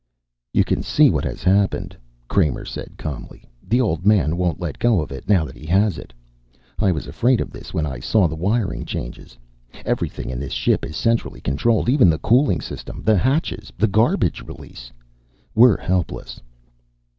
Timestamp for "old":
3.79-4.03